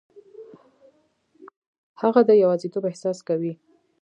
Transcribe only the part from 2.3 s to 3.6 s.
یوازیتوب احساس کوي.